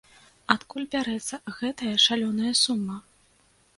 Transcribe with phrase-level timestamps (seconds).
[0.53, 2.95] Адкуль бярэцца гэтая шалёная сума?